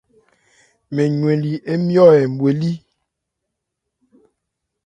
Mɛn 0.93 1.11
ywɛnli 1.19 1.53
nmyɔ́ 1.79 2.07
hɛ́n 2.15 2.31
bhwelí. 2.37 2.71